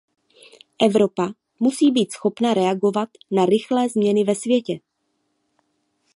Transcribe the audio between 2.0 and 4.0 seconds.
schopna reagovat na rychlé